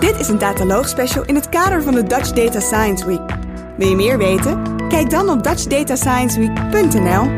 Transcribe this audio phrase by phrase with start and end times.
[0.00, 3.38] Dit is een Dataloog special in het kader van de Dutch Data Science Week.
[3.76, 4.88] Wil je meer weten?
[4.88, 7.34] Kijk dan op dutchdataScienceweek.nl.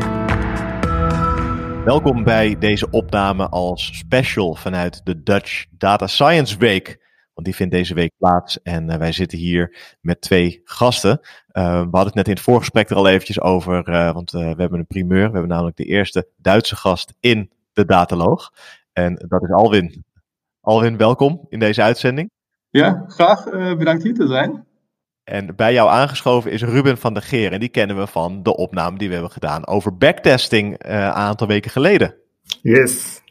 [1.85, 6.87] Welkom bij deze opname als special vanuit de Dutch Data Science Week.
[7.33, 11.19] Want die vindt deze week plaats en uh, wij zitten hier met twee gasten.
[11.19, 14.39] Uh, we hadden het net in het voorgesprek er al eventjes over, uh, want we
[14.39, 15.25] hebben een primeur.
[15.25, 18.53] We hebben namelijk de eerste Duitse gast in de Dataloog.
[18.93, 20.05] En dat is Alwin.
[20.61, 22.29] Alwin, welkom in deze uitzending.
[22.69, 23.43] Ja, graag.
[23.77, 24.67] bedankt hier te zijn.
[25.29, 27.51] En bij jou aangeschoven is Ruben van der Geer.
[27.51, 31.11] En die kennen we van de opname die we hebben gedaan over backtesting uh, een
[31.11, 32.15] aantal weken geleden.
[32.61, 33.21] Yes.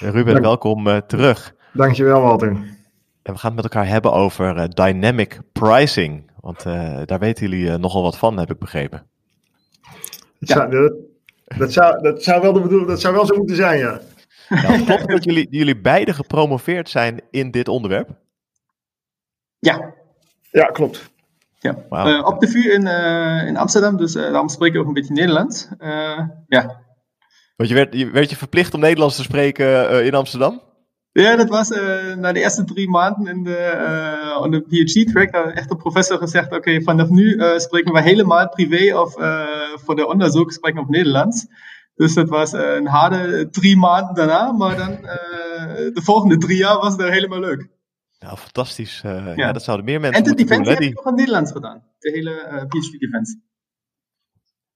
[0.00, 0.44] Ruben, Dank.
[0.44, 1.54] welkom uh, terug.
[1.72, 2.48] Dankjewel, Walter.
[3.22, 6.30] En we gaan het met elkaar hebben over uh, dynamic pricing.
[6.40, 6.62] Want
[7.04, 9.06] daar weten jullie nogal wat van, heb ik begrepen.
[10.38, 10.54] Dat, ja.
[10.54, 10.92] zou, dat,
[11.58, 14.00] dat, zou, dat, zou wel de bedoeling, dat zou wel zo moeten zijn, ja.
[14.48, 18.24] Nou, klopt dat jullie, jullie beide gepromoveerd zijn in dit onderwerp?
[19.66, 19.94] Ja,
[20.50, 21.10] ja, klopt.
[21.58, 21.84] Ja.
[21.88, 22.06] Wow.
[22.08, 24.92] Uh, op de VU in, uh, in Amsterdam, dus uh, daarom spreek ik ook een
[24.92, 25.68] beetje Nederlands.
[26.46, 26.84] ja.
[27.56, 30.62] Want je werd, je werd je verplicht om Nederlands te spreken in Amsterdam?
[31.12, 31.68] Ja, dat was
[32.16, 35.32] na de eerste drie maanden in de, on de PhD-track.
[35.32, 39.12] Daar echt de professor gezegd, oké, okay, vanaf nu spreken we helemaal privé of
[39.84, 41.46] voor de onderzoek spreken op Nederlands.
[41.94, 44.98] Dus dat was een harde drie maanden daarna, maar dan
[45.94, 47.75] de volgende drie jaar was het helemaal leuk.
[48.18, 49.02] Nou, fantastisch.
[49.06, 49.32] Uh, ja.
[49.34, 49.52] ja.
[49.52, 51.82] dat zouden meer mensen En de defensie doen, heb ik nog in Nederlands gedaan.
[51.98, 53.40] De hele uh, PhD defense.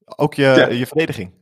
[0.04, 0.68] Ook je, ja.
[0.68, 1.32] je verdediging?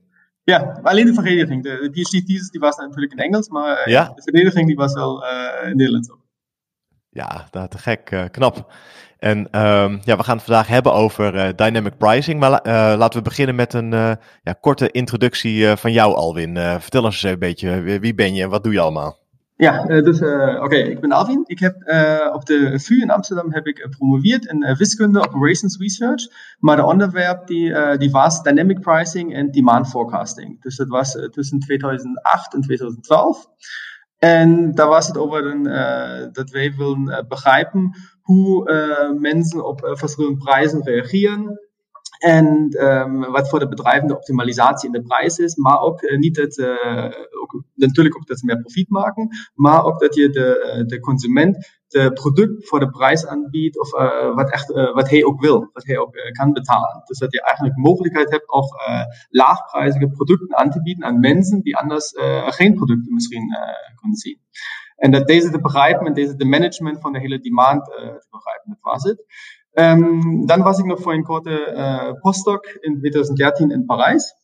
[0.42, 1.62] Ja, alleen de verdediging.
[1.62, 4.12] De, de PhD thesis die was natuurlijk in Engels, maar uh, ja.
[4.14, 5.24] de verdediging die was wel
[5.64, 6.27] in Nederlands ook.
[7.10, 8.28] Ja, dat te gek.
[8.30, 8.72] knap.
[9.18, 12.40] En um, ja, we gaan het vandaag hebben over dynamic pricing.
[12.40, 12.50] Maar
[12.96, 13.90] laten we beginnen met een
[14.42, 16.56] ja, korte introductie van jou, Alwin.
[16.56, 19.18] vertel ons eens een beetje, wie ben je en wat doe je allemaal?
[19.61, 21.42] Ja, dus uh, oké, okay, ik ben Alvin.
[21.47, 25.77] Ik heb uh, op de VU in Amsterdam heb ik gepromoveerd in uh, wiskunde operations
[25.78, 26.23] research.
[26.59, 30.63] Maar de onderwerp die, die was dynamic pricing en demand forecasting.
[30.63, 33.47] Dus dat was tussen 2008 en 2012.
[34.18, 35.63] En daar was het over een,
[36.33, 38.73] dat wij willen begrijpen hoe
[39.18, 41.67] mensen op verschillende prijzen reageren.
[42.18, 46.18] En um, wat voor de bedrijven de optimalisatie in de prijs is, maar ook uh,
[46.18, 47.05] niet dat, uh,
[47.42, 51.77] ook, natuurlijk ook dat ze meer profit maken, maar ook dat je de, de consument
[51.89, 55.86] de product voor de prijs aanbiedt of uh, wat, echt, wat hij ook wil, wat
[55.86, 57.02] hij ook kan betalen.
[57.05, 58.83] Dus dat je eigenlijk de mogelijkheid hebt ook
[59.29, 62.12] laagprijzige producten aan te bieden aan mensen die anders
[62.46, 63.56] geen producten misschien
[64.00, 64.40] kunnen zien.
[64.96, 68.68] En dat deze te begrijpen en deze de management van de hele demand te begrijpen,
[68.68, 69.24] dat was het.
[69.78, 74.34] Ähm, dann war ich noch voor een korte äh, postdoc in 2013 in Parijs.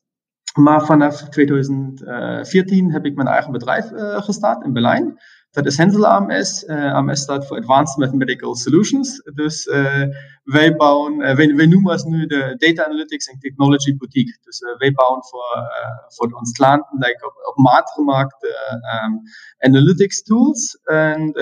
[0.56, 5.18] Maar vanaf 2014 heb ik mijn eigen bedrijf uh, gestart in Berlijn.
[5.50, 6.64] Dat is Hensel AMS.
[6.64, 9.22] Uh, AMS staat voor Advanced Mathematical Solutions.
[9.34, 10.02] Dus uh,
[10.44, 14.38] wij bouwen, wij, wij, noemen het nu de Data Analytics en Technology Boutique.
[14.40, 15.68] Dus wij bouwen voor,
[16.08, 19.20] voor ons klanten like op, op maat gemaakte um,
[19.58, 20.78] analytics tools.
[20.82, 21.32] En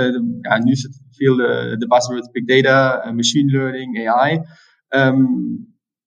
[0.41, 4.41] ja, nu is het veel de, de buzzwords big data, machine learning, AI.
[4.88, 5.25] Ehm,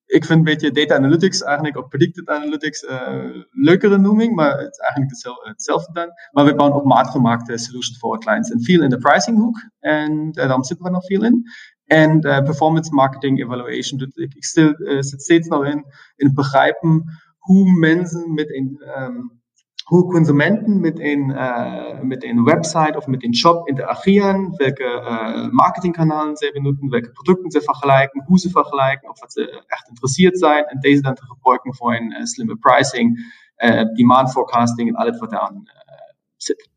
[0.06, 4.72] ik vind een beetje data analytics eigenlijk, of predicted analytics, uh, leukere noeming, maar het
[4.72, 5.12] is eigenlijk
[5.44, 6.10] hetzelfde, dan.
[6.32, 8.52] Maar we bouwen op maatgemaakte solutions voor clients.
[8.52, 11.44] En veel in de pricing hoek, en daarom zitten we nog veel in.
[11.86, 17.04] En performance marketing evaluation, dus ik, ik stil, zit steeds nog in, in begrijpen
[17.38, 19.44] hoe mensen met een um,
[19.86, 25.52] hoe consumenten met een, uh, met een website of met een shop interageren, welke uh,
[25.52, 30.40] marketingkanalen ze benutzen, welke producten ze vergelijken, hoe ze vergelijken, of wat ze echt geïnteresseerd
[30.40, 33.34] zijn en deze dan te gebruiken voor een uh, slimme pricing,
[33.96, 35.64] demand forecasting en alles wat daaraan
[36.36, 36.70] zit.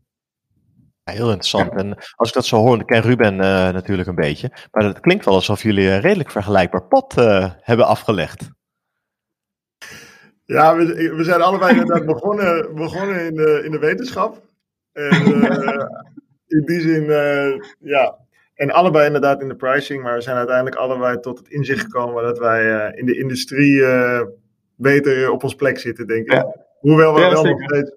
[1.05, 1.73] Ja, heel interessant.
[1.73, 1.77] Ja.
[1.77, 5.25] En als ik dat zo hoor, dan ken Ruben natuurlijk een beetje, maar het klinkt
[5.25, 7.15] wel alsof jullie een redelijk vergelijkbaar pad
[7.61, 8.57] hebben afgelegd.
[10.49, 14.43] Ja, we, we zijn allebei inderdaad begonnen, begonnen in, de, in de wetenschap.
[14.93, 15.85] En, uh,
[16.57, 18.17] in die zin, uh, ja.
[18.55, 22.23] En allebei inderdaad in de pricing, maar we zijn uiteindelijk allebei tot het inzicht gekomen
[22.23, 23.85] dat wij uh, in de industrie
[24.77, 26.33] beter op ons plek zitten, denk ik.
[26.33, 26.57] Ja.
[26.79, 27.93] Hoewel, we ja, wel nog steeds,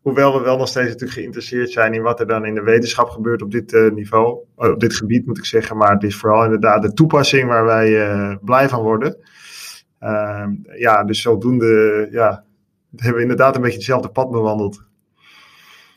[0.00, 3.08] hoewel we wel nog steeds natuurlijk geïnteresseerd zijn in wat er dan in de wetenschap
[3.08, 5.76] gebeurt op dit niveau, op dit gebied moet ik zeggen.
[5.76, 9.16] Maar het is vooral inderdaad de toepassing waar wij blij van worden.
[10.06, 10.46] Uh,
[10.78, 12.44] ja, dus zodoende ja,
[12.96, 14.84] hebben we inderdaad een beetje hetzelfde pad bewandeld.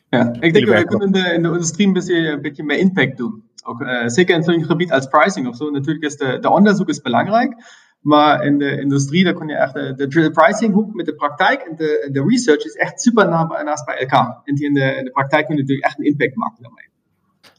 [0.10, 2.64] Ja, ik denk dat we kunnen in de, in de industrie een beetje, een beetje
[2.64, 3.44] meer impact doen.
[3.64, 5.70] Ook, uh, zeker in zo'n gebied als pricing of zo.
[5.70, 7.56] Natuurlijk is de, de onderzoek is belangrijk.
[8.00, 11.62] Maar in de industrie, daar kun je echt de, de pricing hoek met de praktijk
[11.62, 13.28] en de, de research is echt super
[13.64, 14.42] naast bij elkaar.
[14.44, 16.88] En die in de, in de praktijk kun je natuurlijk echt een impact maken daarmee.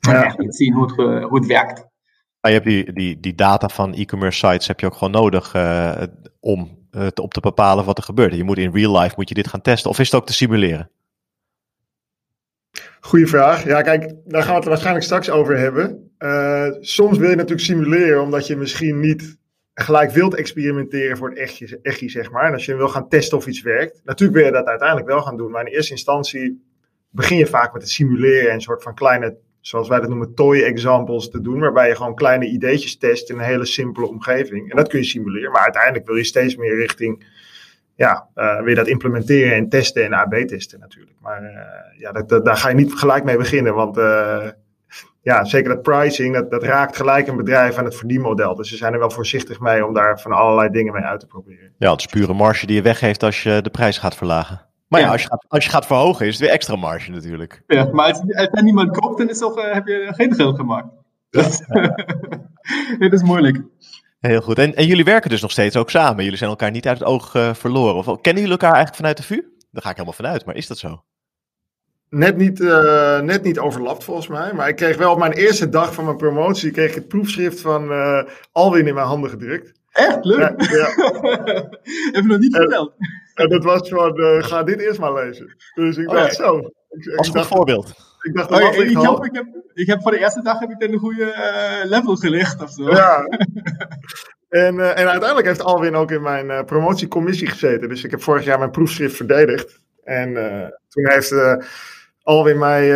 [0.01, 1.89] En echt niet zien hoe het, hoe het werkt.
[2.41, 6.03] Je hebt die, die, die data van e-commerce sites heb je ook gewoon nodig uh,
[6.41, 8.35] om het op te bepalen wat er gebeurt.
[8.35, 10.33] Je moet in real life moet je dit gaan testen of is het ook te
[10.33, 10.91] simuleren?
[13.01, 13.65] Goeie vraag.
[13.65, 16.13] Ja, kijk, daar gaan we het waarschijnlijk straks over hebben.
[16.19, 19.39] Uh, soms wil je natuurlijk simuleren, omdat je misschien niet
[19.75, 22.47] gelijk wilt experimenteren voor het echtje, echtje, zeg maar.
[22.47, 24.01] En als je wil gaan testen of iets werkt.
[24.05, 26.65] Natuurlijk wil je dat uiteindelijk wel gaan doen, maar in eerste instantie
[27.11, 30.35] begin je vaak met het simuleren en een soort van kleine, zoals wij dat noemen,
[30.35, 31.61] toy examples te doen.
[31.61, 34.71] Waarbij je gewoon kleine ideetjes test in een hele simpele omgeving.
[34.71, 37.25] En dat kun je simuleren, maar uiteindelijk wil je steeds meer richting
[37.95, 41.17] ja, uh, wil dat implementeren en testen en AB testen natuurlijk.
[41.21, 44.47] Maar uh, ja, dat, daar ga je niet gelijk mee beginnen, want uh,
[45.23, 48.55] ja, zeker dat pricing, dat, dat raakt gelijk een bedrijf aan het verdienmodel.
[48.55, 51.27] Dus ze zijn er wel voorzichtig mee om daar van allerlei dingen mee uit te
[51.27, 51.73] proberen.
[51.79, 54.70] Ja, het is pure marge die je weggeeft als je de prijs gaat verlagen.
[54.91, 57.11] Maar ja, ja als, je gaat, als je gaat verhogen is het weer extra marge
[57.11, 57.63] natuurlijk.
[57.67, 60.89] Ja, maar als, als er niemand koopt, dan is toch, heb je geen geld gemaakt.
[61.31, 61.95] Dat, ja.
[63.09, 63.63] dat is moeilijk.
[64.21, 64.59] Heel goed.
[64.59, 66.23] En, en, jullie werken dus nog steeds ook samen.
[66.23, 67.95] Jullie zijn elkaar niet uit het oog uh, verloren.
[67.95, 69.43] Of kennen jullie elkaar eigenlijk vanuit de VU?
[69.71, 71.03] Daar ga ik helemaal vanuit, maar is dat zo?
[72.09, 74.53] Net niet, uh, net niet overlapt volgens mij.
[74.53, 77.61] Maar ik kreeg wel op mijn eerste dag van mijn promotie kreeg ik het proefschrift
[77.61, 78.23] van uh,
[78.53, 79.73] Alwin in mijn handen gedrukt.
[79.91, 80.25] Echt?
[80.25, 80.39] Leuk.
[80.39, 80.87] Ja, ja.
[82.13, 82.95] Heb je nog niet verteld?
[83.41, 85.57] En, dat was van, ga dit eerst maar lezen.
[85.75, 86.57] Dus ik dacht zo.
[86.89, 87.95] Ik, Als ik dacht, voorbeeld.
[88.23, 90.71] Ik dacht, oh, ik, ik, hoop, ik, heb, ik heb voor de eerste dag heb
[90.71, 92.91] ik een goede uh, level gelegd of zo.
[92.91, 93.25] Ja.
[94.49, 97.89] en, uh, en uiteindelijk heeft Alwin ook in mijn uh, promotiecommissie gezeten.
[97.89, 99.81] Dus ik heb vorig jaar mijn proefschrift verdedigd.
[100.05, 100.35] En
[100.89, 101.35] toen heeft
[102.23, 102.87] Alwin mij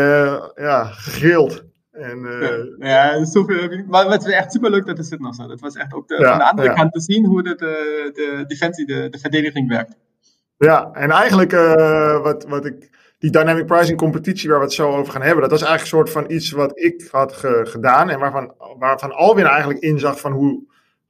[0.54, 1.64] ja, gegrild.
[1.94, 5.48] En, uh, ja, zoveel, maar het was echt super leuk dat het zit nog zo.
[5.48, 6.74] Het was echt ook de, ja, van de andere ja.
[6.74, 9.96] kant te zien hoe de, de, de defensie, de, de verdediging werkt.
[10.56, 14.90] Ja, en eigenlijk uh, wat, wat ik die dynamic pricing competitie waar we het zo
[14.90, 18.10] over gaan hebben, dat was eigenlijk een soort van iets wat ik had ge gedaan
[18.10, 20.62] en waarvan, waarvan Alwin eigenlijk inzag van hoe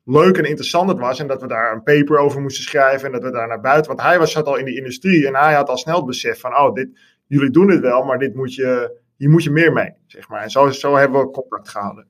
[0.04, 3.12] leuk en interessant het was en dat we daar een paper over moesten schrijven en
[3.12, 5.54] dat we daar naar buiten, want hij was, zat al in die industrie en hij
[5.54, 6.88] had al snel het besef van, oh, dit,
[7.26, 10.42] jullie doen het wel, maar dit moet je, hier moet je meer mee, zeg maar.
[10.42, 12.06] En zo, zo hebben we contact gehouden.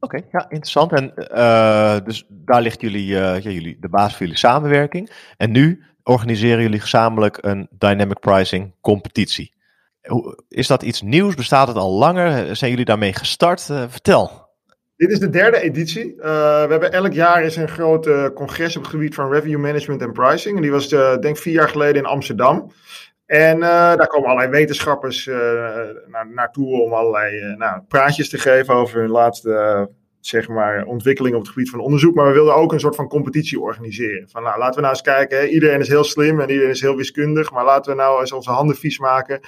[0.00, 0.92] Oké, ja, interessant.
[0.92, 5.10] En uh, dus daar ligt jullie, uh, ja, jullie, de basis voor jullie samenwerking.
[5.36, 9.52] En nu organiseren jullie gezamenlijk een dynamic pricing competitie.
[10.48, 11.34] Is dat iets nieuws?
[11.34, 12.56] Bestaat het al langer?
[12.56, 13.68] Zijn jullie daarmee gestart?
[13.70, 14.50] Uh, vertel.
[14.96, 16.14] Dit is de derde editie.
[16.14, 16.22] Uh,
[16.64, 20.12] we hebben elk jaar is een groot congres op het gebied van revenue management en
[20.12, 20.56] pricing.
[20.56, 22.72] En die was denk ik vier jaar geleden in Amsterdam.
[23.26, 25.26] En daar komen allerlei wetenschappers
[26.06, 29.88] naar, naartoe om allerlei nou, praatjes te geven over hun laatste
[30.26, 32.14] zeg maar, ontwikkeling op het gebied van onderzoek.
[32.14, 34.28] Maar we wilden ook een soort van competitie organiseren.
[34.28, 35.38] Van nou, laten we nou eens kijken.
[35.38, 35.46] Hè.
[35.46, 37.52] Iedereen is heel slim en iedereen is heel wiskundig.
[37.52, 39.40] Maar laten we nou eens onze handen vies maken.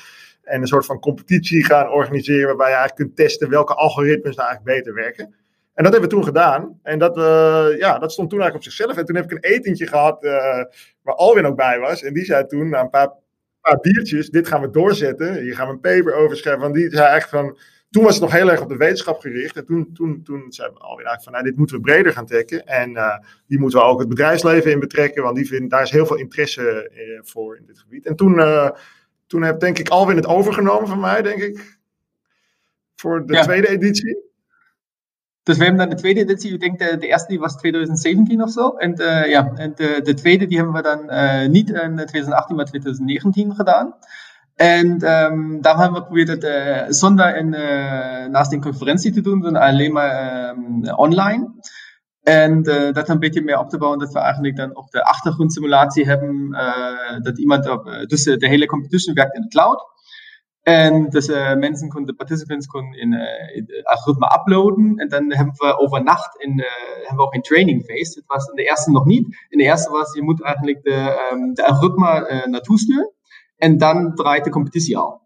[0.42, 2.46] En een soort van competitie gaan organiseren.
[2.46, 5.34] Waarbij je eigenlijk kunt testen welke algoritmes nou eigenlijk beter werken.
[5.74, 6.78] En dat hebben we toen gedaan.
[6.82, 8.96] En dat, uh, ja, dat stond toen eigenlijk op zichzelf.
[8.96, 10.32] En toen heb ik een etentje gehad uh,
[11.02, 12.02] waar Alwin ook bij was.
[12.02, 13.12] En die zei toen, na een paar,
[13.60, 15.34] paar biertjes, dit gaan we doorzetten.
[15.40, 16.62] Hier gaan we een paper over schrijven.
[16.62, 17.58] Want die zei echt van,
[17.94, 19.56] toen was het nog heel erg op de wetenschap gericht.
[19.56, 22.26] En toen, toen, toen zeiden we alweer eigenlijk van, nou, dit moeten we breder gaan
[22.26, 22.66] trekken.
[22.66, 25.90] En uh, die moeten we ook het bedrijfsleven in betrekken, want die vinden, daar is
[25.90, 28.06] heel veel interesse uh, voor in dit gebied.
[28.06, 28.70] En toen, uh,
[29.26, 31.78] toen heb denk ik Alwin het overgenomen van mij, denk ik,
[32.94, 33.42] voor de ja.
[33.42, 34.22] tweede editie.
[35.42, 38.42] Dus we hebben dan de tweede editie, ik denk de, de eerste die was 2017
[38.42, 38.68] of zo.
[38.68, 38.94] En,
[39.28, 43.94] ja, en de, de tweede die hebben we dan niet in 2018, maar 2019 gedaan.
[44.54, 49.20] En um, daarom hebben we geprobeerd het uh, zonder in, uh, naast een conferentie te
[49.20, 51.52] doen, sondern alleen maar um, online.
[52.22, 55.04] En uh, dat een beetje meer op te bouwen, dat we eigenlijk dan ook de
[55.04, 56.50] achtergrondsimulatie hebben,
[57.22, 59.92] dat iemand op, dus de hele competition werkt in de cloud.
[60.62, 61.26] En dus
[61.58, 63.12] mensen konden, de participants konden in,
[63.54, 64.96] in algoritme uploaden.
[64.96, 66.64] En dan hebben we overnacht in,
[66.96, 68.14] hebben we ook een training phase.
[68.14, 69.26] Dat was in de eerste nog niet.
[69.48, 73.13] In de eerste was, je moet eigenlijk de, um, de algoritme naartoe sturen.
[73.64, 75.20] En dan draait de competitie al.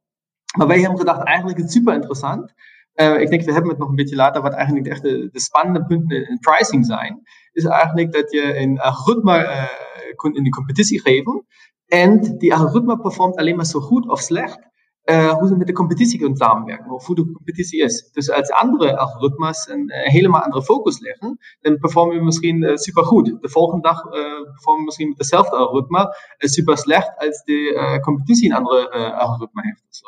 [0.56, 2.52] Maar wij hebben gedacht, eigenlijk is het super interessant.
[2.94, 5.40] Uh, ik denk, we hebben het nog een beetje later, wat eigenlijk de, echte, de
[5.40, 7.20] spannende punten in pricing zijn.
[7.52, 11.46] Is eigenlijk dat je een algoritme uh, in de competitie geven.
[11.86, 14.67] En die algoritme performt alleen maar zo goed of slecht
[15.10, 18.10] uh, hoe ze met de competitie kunnen samenwerken, of hoe de competitie is.
[18.12, 22.76] Dus als andere algoritmes een uh, helemaal andere focus leggen, dan performen we misschien uh,
[22.76, 23.36] super goed.
[23.40, 28.56] De volgende dag performen we misschien met dezelfde algoritme super slecht als de competitie een
[28.56, 29.84] andere algoritme heeft.
[29.88, 30.06] So.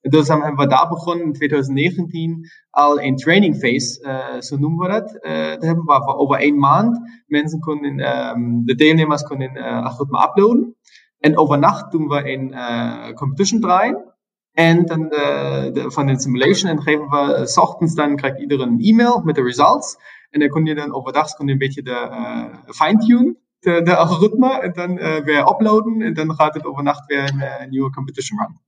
[0.00, 4.92] Dus dan hebben we daar begonnen in 2019 al een training phase, zo noemen we
[4.92, 5.12] dat.
[5.52, 6.98] dat hebben we over één maand.
[7.26, 10.76] Mensen kunnen, um, de deelnemers kunnen een algoritme uploaden.
[11.18, 14.15] En overnacht doen we een competition draaien.
[14.56, 18.68] En dan de, de, van de simulation en geven we, s ochtends dan krijgt iedereen
[18.68, 19.96] een e-mail met de results.
[20.30, 23.96] En dan kun je dan overdag kun je een beetje de uh, fine-tune, de, de
[23.96, 24.94] algoritme, en dan
[25.24, 26.00] weer uploaden.
[26.00, 28.60] En dan gaat het overnacht weer een, nieuwe competition run.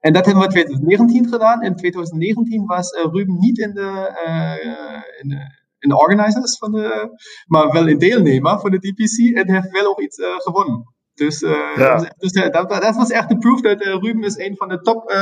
[0.00, 1.62] En dat hebben we in 2019 gedaan.
[1.62, 3.90] In 2019 was Ruben niet in de,
[5.22, 7.08] in de, in de organizers van de,
[7.46, 10.94] maar wel een deelnemer van de DPC en heeft wel ook iets gewonnen.
[11.16, 12.12] Dus, uh, ja.
[12.18, 14.80] dus uh, dat, dat, was echt de proof dat uh, Ruben is een van de
[14.80, 15.12] top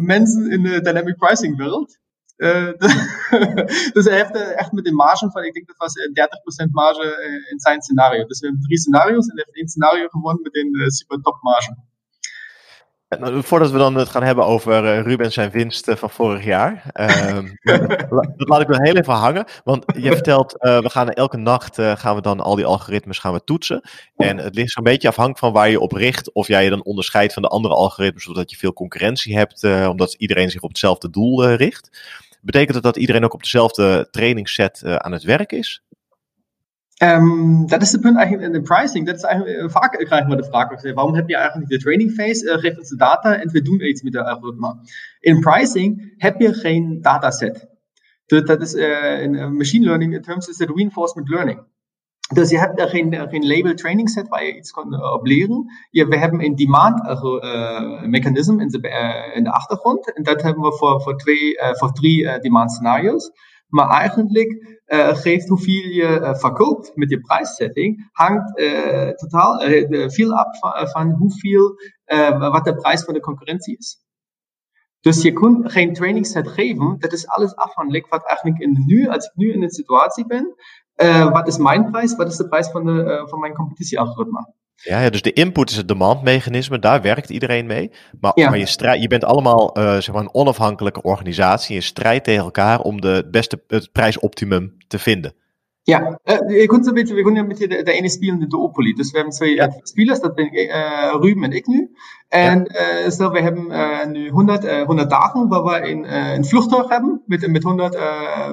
[0.00, 1.98] mensen in de dynamic pricing wereld.
[3.92, 5.94] dus hij heeft echt met een marge van, ik denk dat was
[6.66, 8.24] 30% marge in zijn scenario.
[8.26, 11.38] Dus we hebben drie scenario's en hij heeft één scenario gewonnen met een super top
[11.40, 11.76] marge.
[13.08, 16.44] Nou, voordat we dan het gaan hebben over uh, Ruben zijn winst uh, van vorig
[16.44, 16.82] jaar.
[16.96, 17.88] Uh,
[18.36, 19.44] dat laat ik nog heel even hangen.
[19.64, 23.32] Want je vertelt, uh, we gaan elke nacht gaan we dan al die algoritmes gaan
[23.32, 23.80] we toetsen.
[24.16, 26.32] En het ligt zo'n beetje afhankelijk van waar je op richt.
[26.32, 28.22] Of jij je dan onderscheidt van de andere algoritmes.
[28.22, 29.64] Zodat je veel concurrentie hebt.
[29.88, 32.00] omdat iedereen zich op hetzelfde doel richt.
[32.40, 35.85] Betekent dat dat iedereen ook op dezelfde trainingsset aan het werk is?
[37.02, 39.06] Um, dat is het punt eigenlijk in de pricing.
[39.06, 42.12] Dat is eigenlijk, uh, vaak krijgen we de vraag, waarom heb je eigenlijk de training
[42.12, 44.76] phase, uh, geef ons de data en we doen iets met de algoritme.
[45.20, 47.68] In pricing heb je geen dataset.
[48.26, 51.60] Dus dat is uh, in machine learning in terms is het reinforcement learning.
[52.34, 55.64] Dus je hebt er geen, geen label training set waar je iets kan op leren.
[55.90, 57.00] Je, we hebben een demand
[58.06, 58.78] mechanism in de,
[59.34, 60.14] in de achtergrond.
[60.14, 63.30] En dat hebben we voor, voor, twee, voor drie demand scenario's.
[63.66, 69.60] Maar eigenlijk uh, geeft hoeveel je uh, verkoopt met je prijssetting, hangt uh, totaal
[70.10, 71.74] veel af van, van hoeveel,
[72.38, 74.04] wat de prijs van de concurrentie is.
[75.00, 78.82] Dus je kunt geen training set geven, dat is alles afhankelijk wat eigenlijk in de
[78.86, 80.54] nu, als ik nu in een situatie ben,
[81.32, 84.52] wat is mijn prijs, wat is de prijs van, de, van mijn competitiealgoritme.
[84.76, 87.90] Ja, ja, dus de input is het demandmechanisme, daar werkt iedereen mee.
[88.20, 88.48] Maar, ja.
[88.48, 91.74] maar je, strijd, je bent allemaal uh, zeg maar een onafhankelijke organisatie.
[91.74, 95.34] Je strijdt tegen elkaar om de, het beste het prijsoptimum te vinden.
[95.82, 98.92] Ja, je kunt een beetje, we kunnen een beetje de, de ene spelen de duopoly.
[98.92, 99.70] Dus we hebben twee ja.
[99.82, 101.90] spelers, dat ben ik, uh, Ruben en ik nu.
[102.28, 106.88] En we hebben uh, nu 100, uh, 100 dagen waar we een, uh, een vluchttuig
[106.88, 108.50] hebben met, met 100, uh,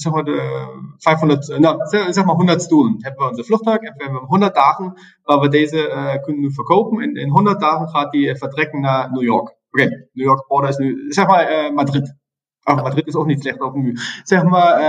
[0.00, 0.66] zeg maar de
[0.98, 2.96] 500, nou, zeg maar 100 stoelen.
[2.98, 4.92] Hebben we onze vluchttuig en we hebben 100 dagen
[5.22, 7.02] waar we deze kunnen verkopen.
[7.02, 9.48] En in 100 dagen gaat die vertrekken naar New York.
[9.70, 12.14] Oké, okay, New York border is nu, zeg maar Madrid.
[12.62, 13.96] Ach, Madrid is ook niet slecht ook nu.
[14.22, 14.80] Zeg maar,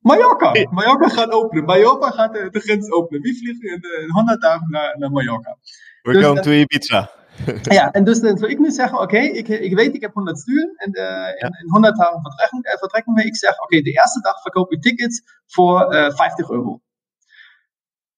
[0.00, 0.66] Mallorca.
[0.70, 1.64] Mallorca gaat openen.
[1.64, 3.22] Mallorca gaat de, grens openen.
[3.22, 5.56] Wie vliegt in, in 100 dagen naar, Mallorca?
[6.02, 7.19] We're going to Ibiza.
[7.78, 10.14] ja, en dus dan zou ik nu zeggen, oké, okay, ik, ik weet, ik heb
[10.14, 11.46] 100 sturen en uh, ja.
[11.46, 13.24] in, in 100 dagen vertrekken, uh, vertrekken we.
[13.24, 16.80] Ik zeg, oké, okay, de eerste dag verkoop ik tickets voor uh, 50 euro.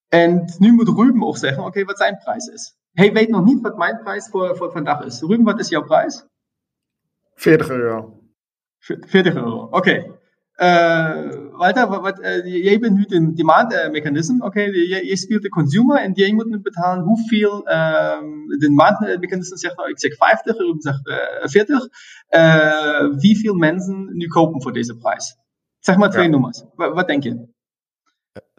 [0.08, 2.76] En nu moet Ruben ook zeggen, oké, okay, wat zijn prijs is.
[2.92, 5.20] Hij weet nog niet wat mijn prijs voor, voor vandaag is.
[5.20, 6.26] Ruben, wat is jouw prijs?
[7.34, 8.20] 40 euro.
[8.78, 10.20] 40 euro, oké.
[10.56, 14.34] Uh, Walter, wat, uh, jij bent nu de demand uh, mechanism.
[14.34, 15.14] Oké, okay?
[15.14, 19.76] speelt de consumer en jij moet nu betalen hoeveel um, de demand mechanism zegt.
[19.76, 21.00] Nou, ik zeg 50, Ruben zegt
[21.42, 21.88] 40.
[23.20, 25.36] wieveel mensen nu kopen voor deze prijs?
[25.78, 26.30] Zeg maar twee ja.
[26.30, 26.62] nummers.
[26.74, 27.48] Wat, denk je?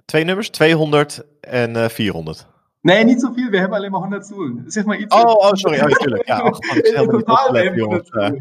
[0.06, 2.48] Twee nummers, 200 en 400.
[2.84, 3.50] Nee, niet zoveel.
[3.50, 4.64] We hebben alleen maar 100 stoelen.
[4.68, 5.16] Zeg maar iets.
[5.16, 5.80] Oh, oh sorry.
[5.80, 6.28] Oh, natuurlijk.
[6.28, 6.60] Ja, oh,
[7.02, 8.36] in totaal hebben we 100 stoelen.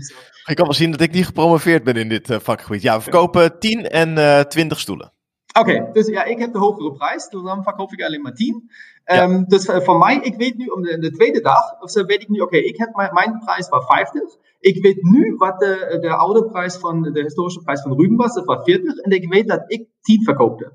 [0.44, 2.82] Ik kan wel zien dat ik niet gepromoveerd ben in dit uh, vakgebied.
[2.82, 5.12] Ja, we verkopen 10 en uh, 20 stoelen.
[5.58, 8.34] Oké, okay, dus ja, ik heb de hogere prijs, dus dan verkoop ik alleen maar
[8.34, 8.70] 10.
[9.04, 9.22] Ja.
[9.22, 12.04] Um, dus uh, voor mij, ik weet nu om de, de tweede dag, of zo
[12.04, 14.22] weet ik nu, oké, okay, ik heb mijn, mijn prijs was 50.
[14.60, 18.34] Ik weet nu wat de, de oude prijs van, de historische prijs van Ruben was,
[18.34, 18.96] dat was 40.
[18.96, 20.72] En ik weet dat ik 10 verkoopte.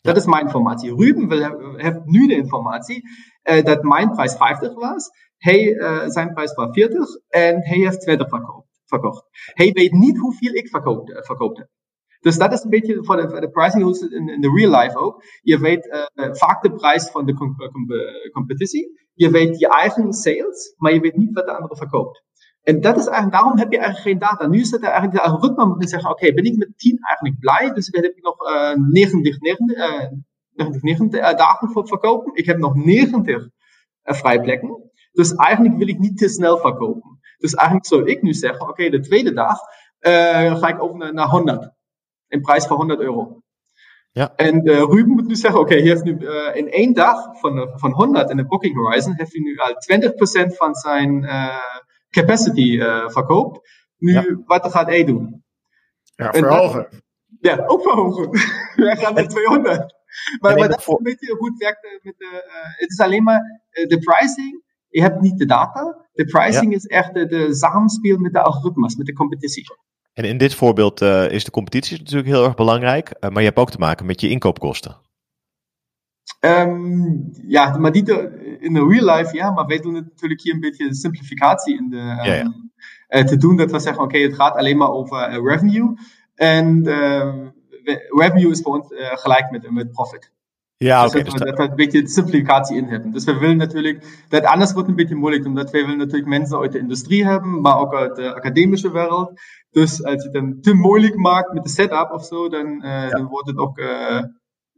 [0.00, 0.94] Dat is mijn informatie.
[0.94, 3.02] Ruben wil, heeft nu de informatie
[3.50, 5.10] uh, dat mijn prijs 50 was.
[5.36, 8.66] Hij, uh, zijn prijs was 40 en hij heeft 20 verkocht.
[8.84, 9.24] verkocht.
[9.30, 11.24] Hij weet niet hoeveel ik verkoopte.
[11.24, 11.68] verkoopte.
[12.20, 14.98] Dus dat is een beetje voor de, voor de pricing in, in de real life
[14.98, 15.22] ook.
[15.40, 17.34] Je weet uh, vaak de prijs van de
[18.32, 19.08] competitie.
[19.14, 22.24] Je weet je eigen sales, maar je weet niet wat de andere verkoopt.
[22.62, 24.46] En dat is eigenlijk, daarom heb je eigenlijk geen data.
[24.46, 27.38] Nu is het eigenlijk de algoritme moet zeggen, oké, okay, ben ik met 10 eigenlijk
[27.38, 27.72] blij?
[27.72, 30.08] Dus dan heb ik nog uh, 90, 90, uh,
[30.52, 32.34] 90, 90 uh, dagen voor verkopen.
[32.34, 33.46] Ik heb nog 90 uh,
[34.04, 34.90] vrijplekken.
[35.12, 37.18] Dus eigenlijk wil ik niet te snel verkopen.
[37.38, 39.58] Dus eigenlijk zou ik nu zeggen, oké, okay, de tweede dag
[40.00, 41.70] uh, ga ik over naar, naar 100.
[42.28, 43.42] In prijs van 100 euro.
[44.12, 44.32] Ja.
[44.36, 47.70] En uh, Ruben moet nu zeggen, oké, okay, heeft nu uh, in één dag van,
[47.74, 51.24] van 100 in de booking horizon, heeft hij nu al 20% van zijn
[52.10, 53.68] capacity uh, verkoopt.
[53.96, 54.36] Nu, ja.
[54.44, 55.44] wat gaat hij doen?
[56.14, 56.88] Ja, verhogen.
[57.40, 58.30] ja, ook verhogen.
[58.86, 59.98] Wij gaan naar 200.
[60.40, 63.22] Maar, maar dat is een beetje hoe het werkt met de, uh, het is alleen
[63.22, 66.06] maar de pricing je hebt niet de data.
[66.12, 69.64] De pricing is echt de, de samenspel met de algoritmes, met de competitie.
[70.12, 73.48] En in dit voorbeeld uh, is de competitie natuurlijk heel erg belangrijk, uh, maar je
[73.48, 74.96] hebt ook te maken met je inkoopkosten.
[76.40, 78.06] Um, ja, maar niet
[78.58, 81.88] in de real life, ja, maar wij doen het natuurlijk hier een beetje simplificatie in
[81.90, 82.54] de, ja, ja.
[83.08, 83.56] Uh, te doen.
[83.56, 85.98] Dat we zeggen, oké, okay, het gaat alleen maar over revenue.
[86.34, 86.84] En
[88.08, 90.32] revenue is voor ons gelijk met, met profit.
[90.84, 91.24] Ja, dus oké.
[91.24, 93.12] dat, we, dat we een beetje simplificatie in hebben.
[93.12, 96.58] Dus we willen natuurlijk, dat anders wordt een beetje moeilijk, omdat wij willen natuurlijk mensen
[96.58, 99.40] uit de industrie hebben, maar ook uit de academische wereld.
[99.70, 103.08] Dus als je het dan te moeilijk maakt met de setup of zo, dan, ja.
[103.08, 103.78] dan wordt het ook,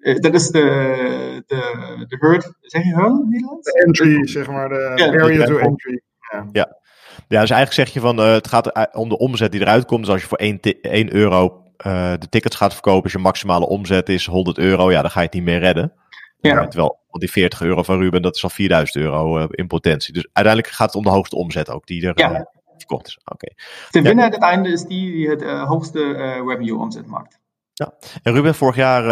[0.02, 3.58] dat is de, de, de hurt, zeg je in?
[3.60, 6.00] De entry, zeg maar, de ja, area to entry.
[6.32, 6.48] Ja.
[6.52, 6.80] ja.
[7.28, 10.00] Ja, dus eigenlijk zeg je van, uh, het gaat om de omzet die eruit komt.
[10.00, 13.66] Dus als je voor 1, 1 euro uh, de tickets gaat verkopen, als je maximale
[13.66, 15.92] omzet is 100 euro, ja, dan ga je het niet meer redden.
[16.40, 16.54] Ja.
[16.54, 20.12] Uh, terwijl die 40 euro van Ruben, dat is al 4000 euro uh, in potentie.
[20.12, 22.50] Dus uiteindelijk gaat het om de hoogste omzet ook, die er ja.
[22.76, 23.18] verkocht is.
[23.24, 23.32] Oké.
[23.32, 23.54] Okay.
[23.90, 24.04] De ja.
[24.04, 26.12] winnaar uiteinde is die die het hoogste
[26.46, 27.40] revenue omzet maakt.
[27.82, 29.04] Ja, en Ruben, vorig jaar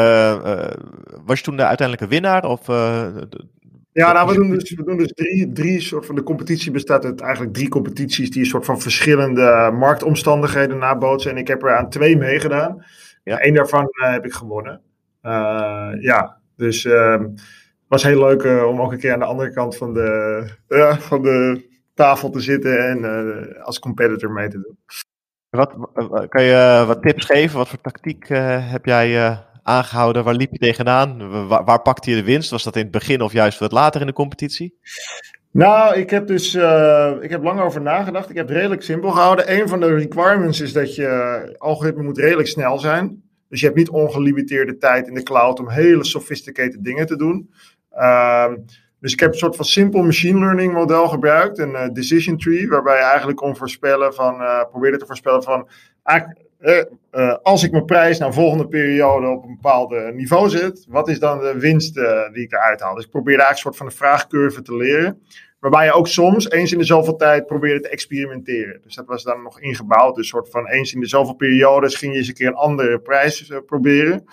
[1.25, 2.45] was je toen de uiteindelijke winnaar?
[2.45, 2.67] Of,
[3.93, 6.15] ja, nou, we doen dus, we doen dus drie, drie soort van.
[6.15, 11.31] De competitie bestaat uit eigenlijk drie competities die een soort van verschillende marktomstandigheden nabootsen.
[11.31, 12.85] En ik heb er aan twee meegedaan.
[13.25, 13.45] Ja.
[13.47, 14.81] Eén daarvan uh, heb ik gewonnen.
[15.23, 17.25] Uh, ja, dus uh,
[17.89, 20.45] was heel leuk om ook een keer aan de andere kant van de,
[21.09, 24.79] van de tafel te zitten en als competitor mee te doen.
[25.51, 25.75] Wat,
[26.29, 27.59] kan je wat tips geven?
[27.59, 30.25] Wat voor tactiek heb jij aangehouden?
[30.25, 31.49] Waar liep je tegenaan?
[31.49, 32.51] Waar, waar pakte je de winst?
[32.51, 34.79] Was dat in het begin of juist wat later in de competitie?
[35.51, 36.55] Nou, ik heb dus
[37.21, 38.31] ik heb lang over nagedacht.
[38.31, 39.59] Ik heb het redelijk simpel gehouden.
[39.61, 43.23] Een van de requirements is dat je algoritme moet redelijk snel zijn.
[43.49, 47.51] Dus je hebt niet ongelimiteerde tijd in de cloud om hele sophisticated dingen te doen.
[49.01, 52.69] Dus ik heb een soort van simpel machine learning model gebruikt, een uh, decision tree,
[52.69, 55.69] waarbij je eigenlijk kon voorspellen van, uh, probeerde te voorspellen van,
[56.61, 61.19] uh, als ik mijn prijs naar volgende periode op een bepaald niveau zet, wat is
[61.19, 61.95] dan de winst
[62.33, 62.95] die ik eruit haal?
[62.95, 65.23] Dus ik probeerde eigenlijk een soort van een vraagcurve te leren.
[65.61, 68.81] Waarbij je ook soms eens in de zoveel tijd probeerde te experimenteren.
[68.83, 70.15] Dus dat was dan nog ingebouwd.
[70.15, 72.55] Dus een soort van eens in de zoveel periodes ging je eens een keer een
[72.55, 74.25] andere prijs proberen.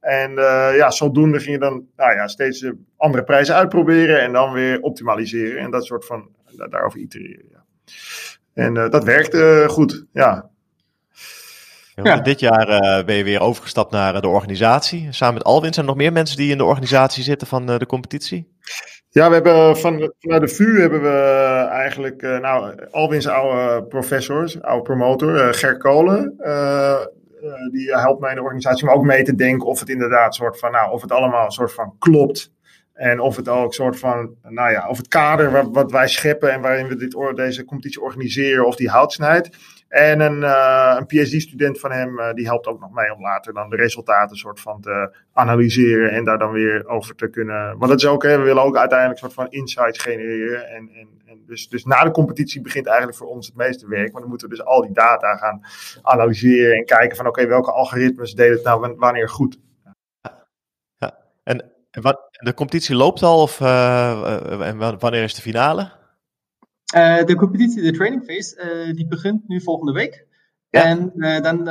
[0.00, 0.32] En
[0.74, 5.62] ja, zodoende ging je dan nou ja, steeds andere prijzen uitproberen en dan weer optimaliseren.
[5.62, 6.28] En dat soort van,
[6.70, 7.46] daarover itereren.
[7.50, 7.64] Ja.
[8.54, 10.50] En dat werkte goed, ja.
[12.02, 12.20] Ja.
[12.20, 15.06] Dit jaar uh, ben je weer overgestapt naar uh, de organisatie.
[15.10, 17.78] Samen met Alwin zijn er nog meer mensen die in de organisatie zitten van uh,
[17.78, 18.54] de competitie?
[19.08, 21.08] Ja, we hebben van, vanuit de VU hebben we
[21.70, 26.34] eigenlijk, nou, Alwin's oude professor, oude promotor, Ger Kolen.
[27.70, 30.58] Die helpt mij in de organisatie om ook mee te denken of het inderdaad soort
[30.58, 32.54] van, nou, of het allemaal een soort van klopt.
[32.92, 36.52] En of het ook soort van, nou ja, of het kader wat, wat wij scheppen
[36.52, 39.56] en waarin we dit, deze competitie organiseren, of die hout snijdt.
[39.96, 43.54] En een, uh, een PhD-student van hem, uh, die helpt ook nog mee om later
[43.54, 47.78] dan de resultaten soort van te analyseren en daar dan weer over te kunnen.
[47.78, 50.68] Want dat is ook, hè, we willen ook uiteindelijk soort van insights genereren.
[50.68, 54.06] En, en, en dus, dus na de competitie begint eigenlijk voor ons het meeste werk.
[54.06, 55.60] Want dan moeten we dus al die data gaan
[56.02, 59.58] analyseren en kijken van oké, welke algoritmes deden het nou wanneer goed.
[60.96, 65.90] Ja, en wat, de competitie loopt al of uh, en wanneer is de finale?
[66.94, 70.26] Uh, de competitie, de training phase, uh, die begint nu volgende week.
[70.70, 70.84] Ja.
[70.84, 71.64] En uh, dan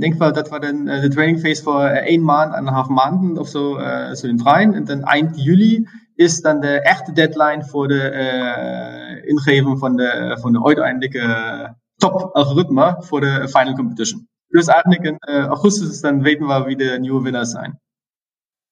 [0.00, 3.78] denken we dat we dan de training phase voor één maand, anderhalf maanden of zo
[4.12, 4.74] zullen draaien.
[4.74, 10.52] En dan eind juli is dan de echte deadline voor de ingeving van de, van
[10.52, 14.28] de uiteindelijke top algoritme voor de final competition.
[14.48, 17.80] Dus eigenlijk in augustus dan weten we wie de nieuwe winnaars zijn.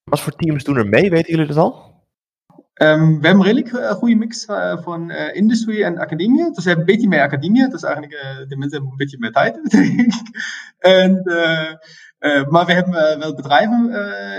[0.05, 2.00] Wat voor teams doen er mee, weten jullie dat al?
[2.83, 6.53] Um, we hebben een redelijk uh, goede mix uh, van uh, industrie en academie.
[6.53, 7.69] Dus we hebben een beetje meer academie.
[7.69, 8.13] Dus eigenlijk
[8.49, 10.13] de mensen hebben een beetje meer tijd, denk ik.
[10.79, 11.23] En,
[12.49, 13.91] maar we hebben wel bedrijven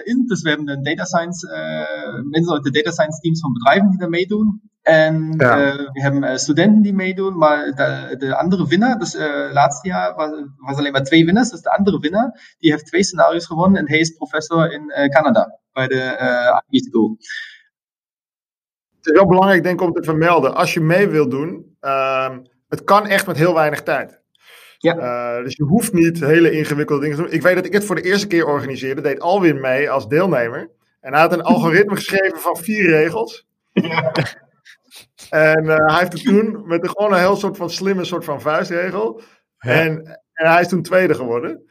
[0.05, 0.27] in.
[0.27, 1.47] Dus we hebben een data science,
[2.29, 4.61] mensen uit de data science teams van bedrijven die daar meedoen.
[4.81, 5.75] En ja.
[5.91, 7.37] we hebben studenten die meedoen.
[7.37, 9.17] Maar de, de andere winnaar, dus
[9.51, 11.49] laatste jaar was, was alleen maar twee winnaars.
[11.49, 13.79] Dus de andere winnaar, die heeft twee scenario's gewonnen.
[13.79, 17.17] En hij is professor in Canada bij de IB School
[19.07, 20.55] is wel belangrijk, denk ik, om te vermelden.
[20.55, 22.37] Als je mee wilt doen, uh,
[22.69, 24.21] het kan echt met heel weinig tijd.
[24.77, 24.97] Ja.
[25.37, 27.31] Uh, dus je hoeft niet hele ingewikkelde dingen te doen.
[27.31, 29.01] Ik weet dat ik het voor de eerste keer organiseerde.
[29.01, 30.69] Deed Alwin mee als deelnemer.
[31.01, 33.47] En hij had een algoritme geschreven van vier regels.
[33.73, 34.11] Ja.
[35.29, 38.25] En uh, hij heeft het toen met een, gewoon een heel soort van slimme soort
[38.25, 39.21] van vuistregel.
[39.57, 39.71] Ja.
[39.71, 41.65] En, en hij is toen tweede geworden.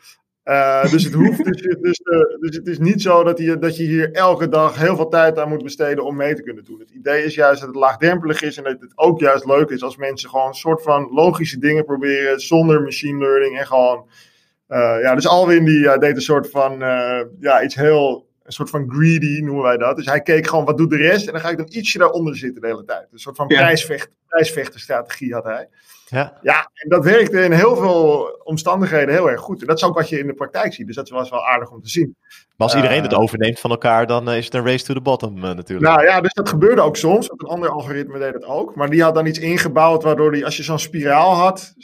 [0.50, 3.76] Uh, dus, het hoeft, dus, dus, uh, dus het is niet zo dat je, dat
[3.76, 6.78] je hier elke dag heel veel tijd aan moet besteden om mee te kunnen doen.
[6.78, 9.82] Het idee is juist dat het laagdrempelig is en dat het ook juist leuk is
[9.82, 14.06] als mensen gewoon een soort van logische dingen proberen zonder machine learning en gewoon.
[14.68, 16.78] Uh, ja, dus Alwin die deed een soort van
[17.40, 19.96] ja, iets heel een soort van greedy noemen wij dat.
[19.96, 22.36] Dus hij keek gewoon wat doet de rest en dan ga ik dan ietsje daaronder
[22.36, 23.08] zitten de hele tijd.
[23.12, 23.56] Een soort van ja.
[23.56, 25.68] prijsvecht, prijsvechterstrategie had hij.
[26.10, 26.38] Ja.
[26.42, 29.60] ja, en dat werkte in heel veel omstandigheden heel erg goed.
[29.60, 30.86] En dat is ook wat je in de praktijk ziet.
[30.86, 32.16] Dus dat was wel aardig om te zien.
[32.56, 35.36] Maar als iedereen het overneemt van elkaar, dan is het een race to the bottom
[35.36, 35.88] uh, natuurlijk.
[35.88, 37.30] Nou ja, dus dat gebeurde ook soms.
[37.30, 38.74] Een ander algoritme deed het ook.
[38.74, 41.74] Maar die had dan iets ingebouwd waardoor die, als je zo'n spiraal had,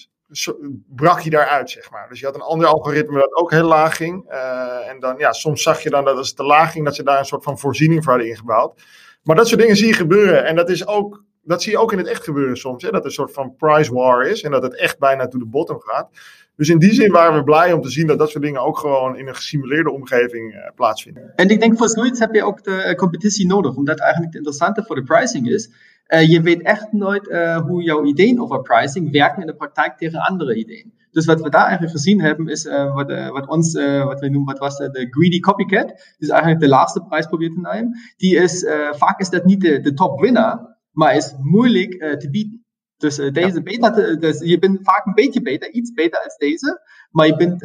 [0.86, 2.08] brak je daaruit, zeg maar.
[2.08, 4.32] Dus je had een ander algoritme dat ook heel laag ging.
[4.32, 6.94] Uh, en dan, ja, soms zag je dan dat als het te laag ging, dat
[6.94, 8.82] ze daar een soort van voorziening voor hadden ingebouwd.
[9.22, 10.44] Maar dat soort dingen zie je gebeuren.
[10.44, 12.82] En dat is ook, dat zie je ook in het echt gebeuren soms.
[12.82, 12.90] Hè?
[12.90, 15.46] Dat er een soort van price war is en dat het echt bijna to the
[15.46, 16.08] bottom gaat.
[16.56, 18.78] Dus in die zin waren we blij om te zien dat dat soort dingen ook
[18.78, 21.32] gewoon in een gesimuleerde omgeving uh, plaatsvinden.
[21.34, 24.84] En ik denk voor zoiets heb je ook de competitie nodig, omdat eigenlijk het interessante
[24.86, 25.70] voor de pricing is.
[26.08, 27.26] Uh, je weet echt nooit
[27.66, 30.92] hoe jouw ideeën over pricing werken in de praktijk tegen andere ideeën.
[31.10, 33.72] Dus wat we daar eigenlijk gezien hebben, is wat, ons,
[34.04, 36.14] wat we noemen, wat was de greedy copycat.
[36.18, 37.98] Dus eigenlijk de laatste prijs probeert te nemen.
[38.16, 42.64] Die is, vaak is dat niet de, de top winnaar, maar is moeilijk te bieden.
[42.96, 43.62] Dus deze ja.
[43.62, 46.80] beta, dus je bent vaak een beetje beter, iets beter als deze,
[47.10, 47.64] maar je bent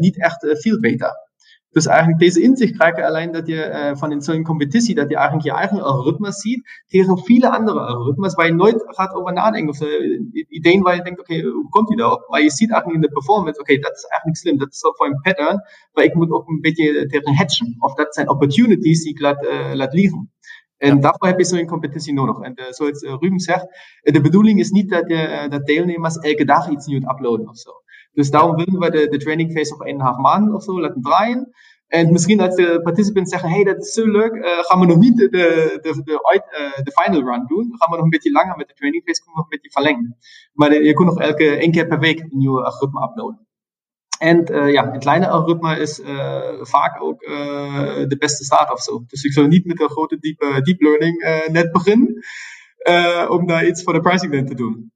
[0.00, 1.26] niet echt veel beter.
[1.70, 5.08] Dus eigenlijk deze inzicht krijg je alleen dat je uh, van in zo'n competitie, dat
[5.08, 9.32] je eigenlijk je eigen algoritmes ziet tegen viele andere algoritmes, waar je nooit gaat over
[9.32, 9.68] nadenken.
[9.68, 12.28] Of uh, ideeën waar je denkt, oké, okay, hoe komt die daarop?
[12.28, 14.80] Maar je ziet eigenlijk in de performance, oké, okay, dat is eigenlijk slim, dat is
[14.80, 17.76] voor een pattern, maar ik moet ook een beetje tegen hatchen.
[17.78, 20.32] Of dat zijn opportunities die ik laat, uh, laat liggen.
[20.78, 21.00] En ja.
[21.00, 22.40] daarvoor heb je zo'n competitie nodig.
[22.40, 23.66] En zoals Ruben zegt,
[24.00, 27.70] de bedoeling is niet dat, je, dat deelnemers elke dag iets nieuws uploaden of zo.
[28.12, 31.52] Dus daarom willen we de, de training phase op eineinhalf maanden of zo laten draaien.
[31.88, 34.98] En misschien dat de participants zeggen, hey, dat is zo leuk, uh, gaan we nog
[34.98, 37.74] niet de, de, de, de, de final run doen.
[37.78, 39.80] Gaan we nog een beetje langer met de training phase, kunnen we nog een beetje
[39.80, 40.16] verlengen.
[40.52, 43.47] Maar de, je kunt nog elke één keer per week een nieuwe algoritme uploaden.
[44.18, 46.00] En uh, ja, het kleine algoritme is
[46.60, 47.20] vaak ook
[48.08, 49.04] de beste staat of zo.
[49.06, 52.24] Dus ik zou niet met een grote deep, deep learning net beginnen,
[53.28, 54.92] om daar iets voor de pricing dan te doen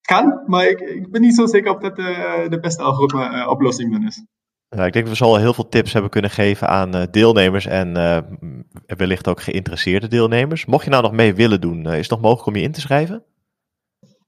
[0.00, 3.92] kan, maar ik, ik ben niet zo zeker of dat de, de beste algoritme oplossing
[3.92, 4.24] dan is.
[4.68, 7.02] Ja, ik denk dat we zo al heel veel tips hebben kunnen geven aan uh,
[7.10, 8.18] deelnemers en uh,
[8.86, 10.64] wellicht ook geïnteresseerde deelnemers.
[10.64, 12.72] Mocht je nou nog mee willen doen, uh, is het nog mogelijk om je in
[12.72, 13.24] te schrijven?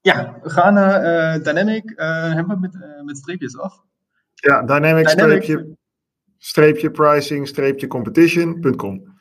[0.00, 3.82] Ja, we gaan naar Dynamic, hebben we met, met streepjes af?
[4.40, 5.42] Ja, Dynamic, Dynamic.
[5.42, 5.76] Streepje,
[6.38, 9.16] streepje pricing, streepje competition.com.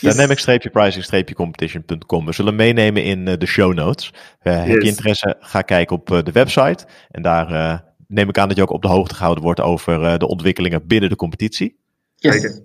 [0.00, 0.14] Yes.
[0.14, 2.26] Dynamic-pricing-competition.com.
[2.26, 4.12] We zullen meenemen in de show notes.
[4.42, 4.54] Yes.
[4.54, 6.86] Heb je interesse, ga kijken op de website.
[7.10, 10.16] En daar neem ik aan dat je ook op de hoogte gehouden wordt over uh,
[10.16, 11.78] de ontwikkelingen binnen de competitie.
[12.14, 12.60] Yes.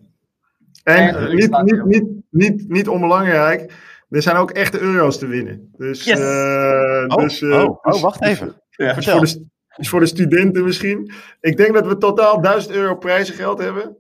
[0.84, 3.74] En uh, niet, niet, niet, niet, niet onbelangrijk,
[4.10, 5.70] er zijn ook echte euro's te winnen.
[5.78, 6.20] Dus, yes.
[6.20, 8.62] uh, oh, dus, oh, oh, dus, wacht even.
[8.76, 9.46] Dus, dus, voor de,
[9.78, 11.12] dus voor de studenten misschien.
[11.42, 13.98] Ik denk dat we totaal 1000 euro prijzengeld hebben.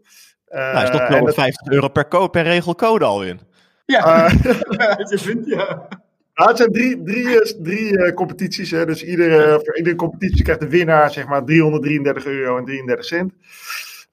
[0.50, 3.40] nou, is toch wel 50 euro per, per regel code al in.
[3.86, 4.30] Ja,
[5.10, 5.88] je vindt ja.
[6.34, 8.72] Nou, het zijn drie, drie, eh, drie uh, competities.
[8.72, 8.86] Hè.
[8.86, 13.34] Dus iedere, voor iedere competitie krijgt de winnaar zeg maar 333 euro en 33 cent.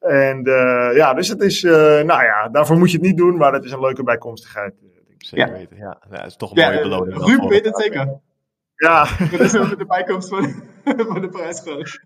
[0.01, 3.37] En uh, ja, dus het is, uh, nou ja, daarvoor moet je het niet doen,
[3.37, 4.75] maar het is een leuke bijkomstigheid.
[5.19, 5.53] Zeker ja.
[5.53, 6.03] weten, ja.
[6.11, 6.17] ja.
[6.17, 7.25] Het is toch een mooie beloning.
[7.25, 8.21] Ruud weet het zeker.
[8.75, 9.07] Ja.
[9.31, 10.63] Dat is ook de bijkomst van,
[11.13, 12.01] van de prijsgroot.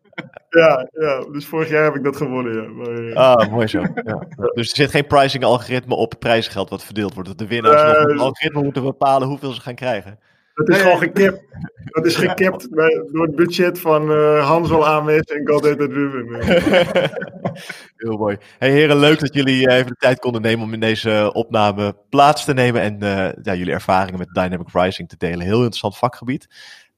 [0.48, 2.62] Ja, ja, dus vorig jaar heb ik dat gewonnen.
[2.62, 2.68] Ja.
[2.68, 3.14] Maar, ja.
[3.14, 3.80] Ah, mooi zo.
[3.80, 4.26] Ja.
[4.54, 7.28] Dus er zit geen pricing algoritme op prijsgeld wat verdeeld wordt.
[7.28, 10.18] Dat de winnaars uh, nog een algoritme moeten bepalen hoeveel ze gaan krijgen.
[10.54, 11.40] Dat is gewoon gecapt.
[11.84, 12.68] Dat is gecapt
[13.12, 16.44] door het budget van uh, Hansel Ames en God het Ruben.
[17.96, 18.36] Heel mooi.
[18.58, 22.44] Hey heren, leuk dat jullie even de tijd konden nemen om in deze opname plaats
[22.44, 25.40] te nemen en uh, ja, jullie ervaringen met dynamic pricing te delen.
[25.40, 26.46] Heel interessant vakgebied.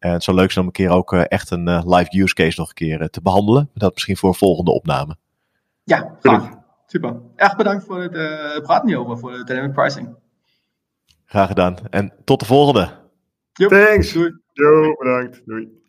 [0.05, 2.61] En het zou leuk zijn om een keer ook uh, echt een live use case
[2.61, 3.71] nog een keer te behandelen.
[3.75, 5.17] Dat misschien voor een volgende opname.
[5.85, 6.49] Ja, graag.
[6.87, 7.21] Super.
[7.37, 10.15] Echt bedankt voor het praten hierover, voor de dynamic pricing.
[11.25, 11.77] Graag gedaan.
[11.91, 12.91] En tot de volgende.
[13.53, 13.71] Yep.
[13.71, 14.13] Thanks.
[14.13, 14.39] Doei.
[14.53, 15.43] Jo, bedankt.
[15.47, 15.83] Doei.